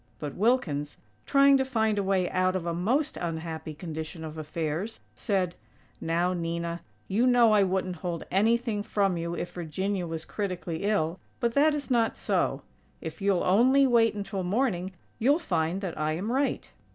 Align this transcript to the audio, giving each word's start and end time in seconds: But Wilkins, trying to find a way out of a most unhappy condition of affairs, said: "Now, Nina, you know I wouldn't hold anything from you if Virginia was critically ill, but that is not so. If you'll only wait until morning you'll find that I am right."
But 0.17 0.33
Wilkins, 0.33 0.97
trying 1.27 1.57
to 1.57 1.63
find 1.63 1.99
a 1.99 2.03
way 2.03 2.27
out 2.31 2.55
of 2.55 2.65
a 2.65 2.73
most 2.73 3.17
unhappy 3.17 3.75
condition 3.75 4.23
of 4.23 4.35
affairs, 4.35 4.99
said: 5.13 5.53
"Now, 6.01 6.33
Nina, 6.33 6.81
you 7.07 7.27
know 7.27 7.51
I 7.51 7.61
wouldn't 7.61 7.97
hold 7.97 8.23
anything 8.31 8.81
from 8.81 9.15
you 9.15 9.35
if 9.35 9.51
Virginia 9.53 10.07
was 10.07 10.25
critically 10.25 10.85
ill, 10.85 11.19
but 11.39 11.53
that 11.53 11.75
is 11.75 11.91
not 11.91 12.17
so. 12.17 12.63
If 12.99 13.21
you'll 13.21 13.43
only 13.43 13.85
wait 13.85 14.15
until 14.15 14.41
morning 14.41 14.93
you'll 15.19 15.37
find 15.37 15.81
that 15.81 15.95
I 15.99 16.13
am 16.13 16.31
right." 16.31 16.71